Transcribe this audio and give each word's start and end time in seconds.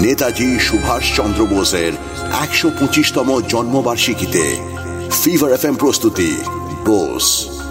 নেতাজি 0.00 0.60
সুভাষ 0.60 1.16
চন্দ্র 1.16 1.46
বোসের 1.46 1.92
একশো 2.40 2.70
পঁচিশতম 2.80 3.40
জন্মবার্ষিকীতে 3.48 4.44
ফিভার 5.24 5.52
এফ 5.52 5.64
প্রস্তুতি। 5.78 6.36
বোস, 6.84 7.26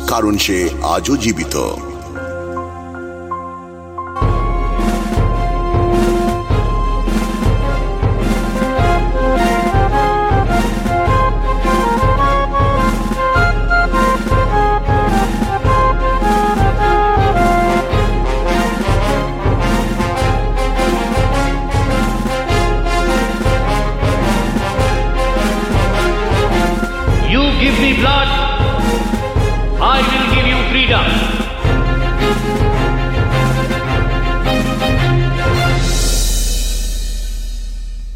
কারণ 0.07 0.37
সে 0.37 0.69
আজও 0.83 1.17
জীবিত। 1.17 1.55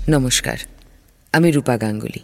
নমস্কার, 0.10 0.58
আমি 1.34 1.52
রূপা 1.52 1.78
গাঙ্গুলি। 1.78 2.20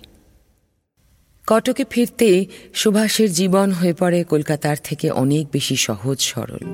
কটকে 1.48 1.86
ফিরতে 1.90 2.46
সুভাষের 2.74 3.34
জীবন 3.34 3.72
হয়ে 3.72 3.94
পড়ে 3.94 4.24
কলকাতার 4.24 4.78
থেকে 4.84 5.10
অনেক 5.10 5.48
বেশি 5.52 5.76
সহজ 5.76 6.20
সরল। 6.20 6.66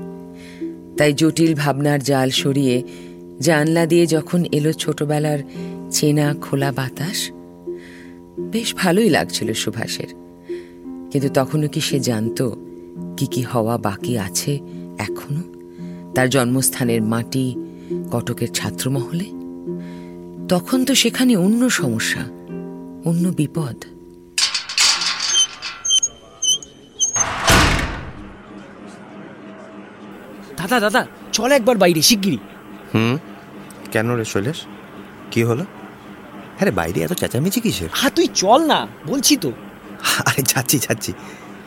তাই 0.96 1.12
জটিল 1.12 1.54
ভাবনার 1.54 2.02
জাল 2.02 2.30
সরিয়ে 2.30 2.82
জানলা 3.40 3.86
দিয়ে 3.86 4.06
যখন 4.06 4.44
এলো 4.44 4.72
ছোটবেলার 4.72 5.38
চেনা 5.90 6.34
খোলা 6.34 6.72
বাতাস, 6.72 7.30
বেশ 8.52 8.74
ভালোই 8.74 9.08
লাগছিল 9.08 9.52
সুভাষের। 9.52 10.08
কিন্তু 11.10 11.28
তখনও 11.34 11.68
কি 11.68 11.80
সে 11.80 12.00
জানতো 12.00 12.56
কি 13.16 13.26
কি 13.26 13.42
হওয়া 13.42 13.78
বাকি 13.78 14.18
আছে 14.18 14.58
এখনও? 14.98 15.44
তার 16.14 16.30
জন্মস্থানের 16.30 17.02
মাটি 17.02 17.54
কটকের 18.12 18.48
ছাত্রমহলে? 18.48 19.35
তখন 20.48 20.84
তো 20.84 20.94
সেখানে 20.94 21.36
অন্য 21.36 21.70
সমস্যা 21.70 22.20
অন্য 23.04 23.28
বিপদ। 23.28 23.84
দাদা 30.56 30.80
দাদা 30.80 31.06
চল 31.32 31.52
একবার 31.52 31.76
বাইরে 31.76 32.02
শিগগিরই। 32.02 32.38
হুম? 32.94 33.18
কেন 33.92 34.10
রে 34.10 34.24
শৈলেশ? 34.24 34.56
কি 35.30 35.44
হলো? 35.44 35.64
আরে 36.60 36.70
বাইরে 36.70 37.00
এত 37.00 37.12
চেঁচামেচি 37.12 37.60
কিসের? 37.60 37.88
হ্যাঁ 37.92 38.10
তুই 38.10 38.28
চল 38.34 38.66
না 38.66 38.86
বলছি 39.06 39.36
তো। 39.36 39.52
আরে 40.26 40.42
যাচ্ছি 40.42 40.78
যাচ্ছি। 40.78 41.12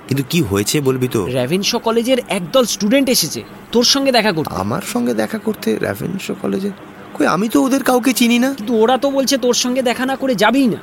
কিন্তু 0.07 0.23
কি 0.29 0.41
হয়েছে 0.41 0.81
বলবি 0.81 1.07
তো? 1.07 1.25
র্যাভেনশ 1.25 1.75
কলেজের 1.75 2.19
একদল 2.29 2.65
স্টুডেন্ট 2.65 3.09
এসেছে 3.09 3.43
তোর 3.71 3.83
সঙ্গে 3.83 4.11
দেখা 4.11 4.31
করতে। 4.31 4.55
আমার 4.55 4.81
সঙ্গে 4.81 5.13
দেখা 5.13 5.37
করতে 5.37 5.75
র্যাভেন্স 5.75 6.31
কলেজে? 6.41 6.71
কই 7.19 7.27
আমি 7.27 7.49
তো 7.49 7.63
ওদের 7.63 7.83
কাউকে 7.83 8.13
চিনি 8.13 8.39
না। 8.39 8.53
কিন্তু 8.53 8.75
ওরা 8.75 8.97
তো 8.97 9.11
বলছে 9.11 9.37
তোর 9.37 9.53
সঙ্গে 9.53 9.81
দেখা 9.81 10.05
না 10.05 10.15
করে 10.15 10.35
যাবেই 10.35 10.67
না। 10.67 10.77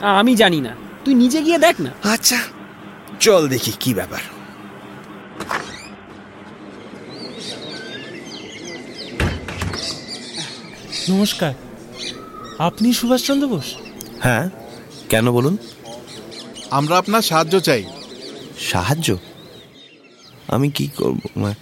আ, 0.00 0.18
আমি 0.18 0.36
জানি 0.36 0.60
না। 0.60 0.76
তুই 1.04 1.14
নিজে 1.14 1.42
গিয়ে 1.42 1.58
দেখ 1.58 1.80
না। 1.80 1.90
আচ্ছা 2.08 2.38
চল 3.20 3.48
দেখি 3.48 3.72
কি 3.80 3.94
ব্যাপার। 3.94 4.20
নমস্কার। 11.10 11.54
আপনি 12.58 12.92
সুভাষচন্দ্র 12.92 13.48
বোস? 13.48 13.74
হ্যাঁ 14.20 14.50
কেন 15.08 15.32
বলুন? 15.32 15.56
আমরা 16.70 16.98
আপনার 16.98 17.22
সাহায্য 17.22 17.60
চাই। 17.60 17.84
সাহায্য? 18.60 19.16
আমি 20.48 20.70
কি 20.70 20.88
করব? 20.96 21.54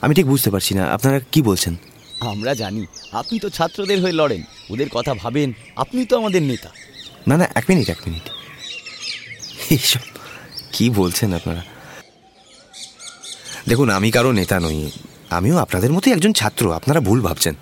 আমি 0.00 0.14
ঠিক 0.14 0.26
বুঝতে 0.26 0.50
পারছি 0.50 0.74
না 0.74 0.84
আপনারা 0.92 1.20
কি 1.32 1.42
বলছেন? 1.42 1.76
আমরা 2.20 2.54
জানি 2.54 2.86
আপনি 3.12 3.38
তো 3.38 3.50
ছাত্রদের 3.50 4.02
হয়ে 4.02 4.12
লড়েন। 4.12 4.42
ওদের 4.70 4.88
কথা 4.88 5.14
ভাবেন 5.14 5.52
আপনি 5.76 6.04
তো 6.04 6.18
আমাদের 6.18 6.42
নেতা। 6.42 6.70
না 7.28 7.36
না 7.36 7.48
এক 7.54 7.64
মিনিট 7.68 7.90
এক 7.90 7.96
মিনিট। 8.06 8.30
এইসব 9.70 10.00
কি 10.72 10.90
বলছেন 10.90 11.34
আপনারা? 11.34 11.62
দেখুন 13.68 13.90
আমি 13.90 14.10
কারও 14.10 14.32
নেতা 14.32 14.60
নই 14.60 14.90
আমিও 15.30 15.56
আপনাদের 15.56 15.92
মতোই 15.92 16.12
একজন 16.12 16.32
ছাত্র 16.32 16.74
আপনারা 16.74 17.00
ভুল 17.00 17.20
ভাবছেন। 17.20 17.54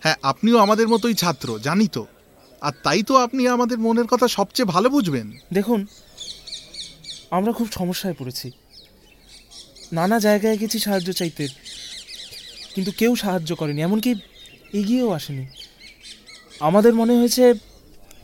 হ্যাঁ 0.00 0.16
আপনিও 0.22 0.58
আমাদের 0.58 0.88
মতোই 0.88 1.14
ছাত্র 1.14 1.58
জানি 1.58 1.88
তো। 1.88 2.06
আর 2.60 2.72
তাই 2.82 3.02
তো 3.02 3.16
আপনি 3.16 3.48
আমাদের 3.48 3.78
মনের 3.78 4.06
কথা 4.06 4.28
সবচেয়ে 4.28 4.66
ভালো 4.66 4.88
বুঝবেন। 4.88 5.32
দেখুন 5.52 5.86
আমরা 7.30 7.52
খুব 7.52 7.68
সমস্যায় 7.72 8.14
পড়েছি। 8.18 8.50
নানা 9.92 10.18
জায়গায় 10.18 10.58
গেছি 10.58 10.78
সাহায্য 10.78 11.12
চাইতে 11.12 11.48
কিন্তু 12.78 12.92
কেউ 12.98 13.12
সাহায্য 13.16 13.50
করেনি 13.56 13.80
এমনকি 13.82 14.14
এগিয়েও 14.72 15.10
আসেনি। 15.10 15.46
আমাদের 16.60 16.94
মনে 16.94 17.12
হয়েছে 17.12 17.54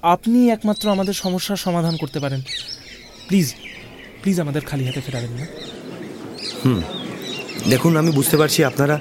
আপনি 0.03 0.50
একমাত্র 0.50 0.91
আমাদের 0.91 1.15
সমস্যার 1.15 1.56
সমাধান 1.56 1.97
করতে 1.97 2.19
পারেন। 2.20 2.41
প্লিজ 3.28 3.54
প্লিজ 4.22 4.41
আমাদের 4.41 4.62
খালি 4.65 4.84
হাতে 4.84 5.00
ফেরাবেন 5.00 5.31
না। 5.31 5.47
হুম 6.65 6.81
দেখুন 7.70 7.97
আমি 7.97 8.10
বুঝতে 8.10 8.37
পারছি 8.37 8.65
আপনারা 8.65 9.00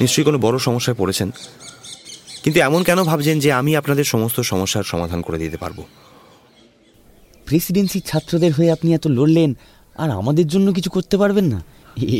নিশ্চয়ই 0.00 0.24
কোনো 0.24 0.38
বড় 0.38 0.58
সমস্যায় 0.58 0.96
পড়েছেন। 0.96 1.30
কিন্তু 2.42 2.60
এমন 2.60 2.82
কেন 2.82 2.98
ভাবছেন 3.04 3.40
যে 3.40 3.52
আমি 3.52 3.76
আপনাদের 3.76 4.04
সমস্ত 4.04 4.40
সমস্যার 4.40 4.84
সমাধান 4.84 5.22
করে 5.22 5.38
দিতে 5.38 5.56
পারব? 5.56 5.78
প্রেসিডেন্সির 7.46 8.02
ছাত্রদের 8.06 8.52
হয়ে 8.52 8.70
আপনি 8.72 8.94
এত 8.94 9.06
লড়লেন 9.06 9.54
আর 9.96 10.10
আমাদের 10.10 10.46
জন্য 10.46 10.72
কিছু 10.72 10.90
করতে 10.90 11.16
পারবেন 11.16 11.44
না? 11.44 11.60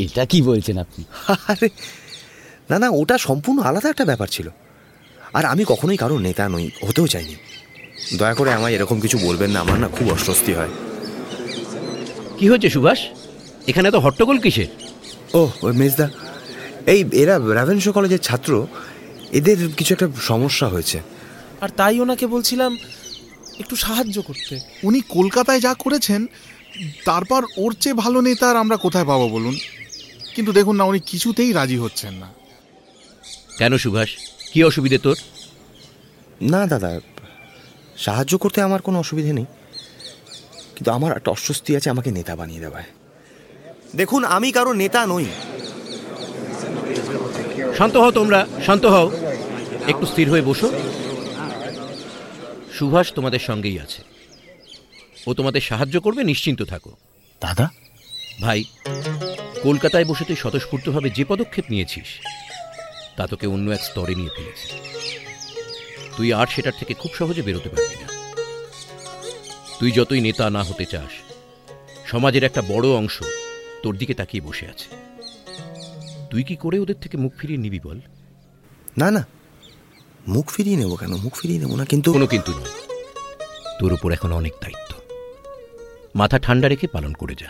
এটা 0.03 0.25
কি 0.25 0.41
বলছেন 0.41 0.77
আপনি? 0.77 1.03
আরে 1.47 1.69
না 2.69 2.79
না 2.79 2.89
ওটা 2.89 3.17
সম্পূর্ণ 3.17 3.59
আলাদা 3.59 3.89
একটা 3.89 4.05
ব্যাপার 4.05 4.27
ছিল। 4.27 4.49
আর 5.33 5.45
আমি 5.45 5.63
কখনোই 5.67 5.97
কারও 5.97 6.19
নেতা 6.19 6.49
নই 6.49 6.69
হতেও 6.87 7.07
চাইনি। 7.07 7.35
দয়া 8.17 8.33
করে 8.33 8.53
আমায় 8.53 8.73
এরকম 8.73 8.99
কিছু 8.99 9.17
বলবেন 9.17 9.51
না 9.51 9.59
আমার 9.59 9.79
না 9.79 9.87
খুব 9.87 10.11
অস্বস্তি 10.11 10.53
হয়। 10.53 10.69
কি 12.37 12.49
হয়েছে 12.49 12.69
সুভাষ? 12.69 12.99
এখানে 13.67 13.91
তো 13.91 13.99
হট্টগোল 13.99 14.39
কিসের? 14.39 14.67
ও 15.33 15.49
ওই 15.61 15.73
মেজদা 15.73 16.09
এই 16.85 17.05
এরা 17.13 17.39
রাভেন্স 17.53 17.89
কলেজের 17.89 18.19
ছাত্র 18.19 18.67
এদের 19.31 19.57
কিছু 19.77 19.93
একটা 19.93 20.07
সমস্যা 20.21 20.67
হয়েছে। 20.67 21.01
আর 21.61 21.69
তাই 21.69 21.99
ওনাকে 21.99 22.27
বলছিলাম 22.27 22.77
একটু 23.59 23.75
সাহায্য 23.75 24.21
করতে। 24.21 24.59
উনি 24.83 25.01
কলকাতায় 25.09 25.59
যা 25.59 25.73
করেছেন 25.73 26.27
তারপর 27.05 27.45
ওর 27.57 27.75
চেয়ে 27.79 27.93
ভালো 27.93 28.21
নেতা 28.21 28.49
আর 28.49 28.55
আমরা 28.55 28.77
কোথায় 28.77 29.05
পাবো 29.05 29.29
বলুন? 29.29 29.55
কিন্তু 30.35 30.51
দেখুন 30.51 30.75
না 30.75 30.83
উনি 30.83 30.99
কিছুতেই 30.99 31.51
রাজি 31.51 31.77
হচ্ছেন 31.77 32.13
না। 32.13 32.42
কেন 33.57 33.77
সুভাষ? 33.77 34.09
কি 34.53 34.63
অসুবিধে 34.63 34.97
তোর? 34.97 35.17
না 36.41 36.67
দাদা 36.67 36.99
সাহায্য 37.97 38.37
করতে 38.37 38.61
আমার 38.61 38.81
কোনো 38.81 38.99
অসুবিধে 38.99 39.33
নেই। 39.33 39.45
কিন্তু 40.75 40.91
আমার 40.91 41.15
একটা 41.15 41.31
অস্বস্তি 41.31 41.75
আছে 41.75 41.89
আমাকে 41.89 42.11
নেতা 42.11 42.35
বানিয়ে 42.35 42.59
দেওয়ায়। 42.59 42.83
দেখুন 43.95 44.23
আমি 44.23 44.51
কারও 44.51 44.73
নেতা 44.73 45.05
নই। 45.05 45.25
শান্ত 47.77 47.95
হও 47.95 48.11
তোমরা 48.11 48.47
শান্ত 48.65 48.85
হও। 48.85 49.11
একটু 49.87 50.05
স্থির 50.05 50.29
হয়ে 50.29 50.41
বসো। 50.41 50.71
সুভাষ 52.73 53.13
তোমাদের 53.13 53.39
সঙ্গেই 53.39 53.79
আছে। 53.79 54.01
ও 55.27 55.33
তোমাদের 55.33 55.61
সাহায্য 55.61 55.99
করবে 55.99 56.23
নিশ্চিন্ত 56.23 56.61
থাকো। 56.61 56.91
দাদা? 57.41 57.69
ভাই 58.41 58.63
কলকাতায় 59.63 60.05
বসে 60.05 60.25
তুই 60.25 60.35
স্বতঃস্ফূর্তভাবে 60.35 61.09
যে 61.09 61.25
পদক্ষেপ 61.25 61.65
নিয়েছিস 61.69 62.27
তা 63.17 63.27
তোকে 63.27 63.47
অন্য 63.47 63.71
এক 63.71 63.83
স্তরে 63.83 64.15
নিয়ে 64.15 64.29
ফেলেছে। 64.35 64.67
তুই 66.17 66.33
আর 66.33 66.47
সেটার 66.47 66.71
থেকে 66.79 66.93
খুব 66.93 67.11
সহজে 67.13 67.41
বেরোতে 67.41 67.69
পারবি 67.69 67.95
না। 67.95 68.07
তুই 69.79 69.91
যতই 69.91 70.21
নেতা 70.21 70.49
না 70.49 70.63
হতে 70.63 70.85
চাস 70.85 71.11
সমাজের 72.05 72.43
একটা 72.43 72.61
বড় 72.61 72.87
অংশ 72.87 73.23
তোর 73.83 73.97
দিকে 73.97 74.13
তাকিয়ে 74.13 74.43
বসে 74.43 74.67
আছে। 74.67 74.95
তুই 76.31 76.43
কি 76.43 76.55
করে 76.55 76.79
ওদের 76.79 76.95
থেকে 77.01 77.17
মুখ 77.17 77.33
ফিরিয়ে 77.37 77.59
নিবি 77.59 77.79
বল? 77.79 77.99
না 78.97 79.11
না। 79.11 79.27
মুখ 80.27 80.51
ফিরিয়ে 80.51 80.77
নেব 80.77 80.95
কেন? 80.95 81.15
মুখ 81.15 81.35
ফিরিয়ে 81.35 81.59
নেব 81.59 81.75
না 81.75 81.85
কিন্তু 81.85 82.13
কোনো 82.13 82.27
কিন্তু 82.27 82.51
নয়। 82.51 82.71
তোর 83.79 83.93
উপর 83.93 84.11
এখন 84.11 84.31
অনেক 84.31 84.53
দায়িত্ব। 84.61 84.95
মাথা 86.15 86.39
ঠান্ডা 86.39 86.67
রেখে 86.67 86.87
পালন 86.87 87.13
করে 87.13 87.35
যা। 87.35 87.47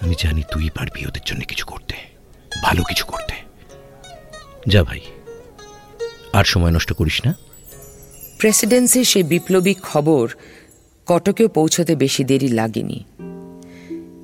আমি 0.00 0.14
জানি 0.18 0.42
তুই 0.52 0.70
পারবি 0.74 1.06
ওদের 1.06 1.22
জন্য 1.24 1.40
কিছু 1.40 1.66
করতে 1.66 1.94
ভালো 2.62 2.82
কিছু 2.82 3.04
করতে। 3.04 3.47
যা 4.66 4.84
ভাই। 4.84 5.00
আর 6.32 6.44
সময় 6.44 6.70
নষ্ট 6.70 6.92
করিস 6.92 7.20
না। 7.26 7.34
প্রেসিডেন্সির 8.38 9.04
সেই 9.04 9.22
বিপ্লবী 9.22 9.74
খবর 9.74 10.28
কটকেও 11.06 11.48
পৌঁছতে 11.48 11.96
বেশি 11.96 12.24
দেরি 12.24 12.48
লাগেনি। 12.48 13.04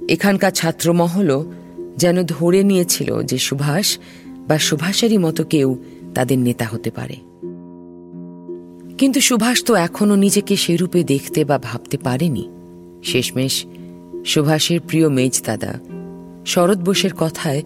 এখানকার 0.09 0.53
ছাত্রমহলও 0.53 1.53
যেন 1.97 2.23
ধরে 2.23 2.63
নিয়েছিল 2.63 3.23
যে 3.23 3.39
সুভাষ 3.39 3.99
বা 4.29 4.59
সুভাষেরই 4.59 5.19
মতো 5.19 5.45
কেউ 5.45 5.85
তাদের 6.15 6.39
নেতা 6.39 6.65
হতে 6.65 6.91
পারে। 6.91 7.17
কিন্তু 8.99 9.21
সুভাষ 9.21 9.65
তো 9.65 9.75
এখনও 9.75 10.15
নিজেকে 10.15 10.57
সেরূপে 10.57 11.05
দেখতে 11.05 11.45
বা 11.45 11.59
ভাবতে 11.59 11.97
পারেনি। 11.97 12.49
শেষমেশ 13.05 13.65
সুভাষের 14.27 14.81
প্রিয় 14.81 15.09
মেজ 15.09 15.43
দাদা 15.45 15.81
শরৎ 16.47 16.79
বোসের 16.79 17.15
কথায় 17.15 17.63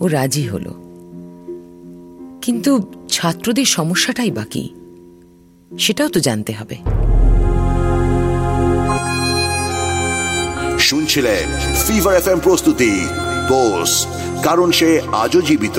ও 0.00 0.06
রাজি 0.06 0.48
হল। 0.48 0.83
কিন্তু 2.44 2.92
ছাত্রদের 3.08 3.64
সমস্যাটাই 3.64 4.30
বাকি 4.30 4.74
সেটাও 5.78 6.08
তো 6.08 6.20
জানতে 6.20 6.52
হবে। 6.52 6.76
শুনছিলেন 10.78 11.74
ফিভার 11.86 12.14
এফ 12.14 12.28
প্রস্তুতি। 12.42 13.06
বোস 13.48 14.06
কারণ 14.42 14.70
সে 14.70 15.00
আজও 15.12 15.40
জীবিত। 15.40 15.78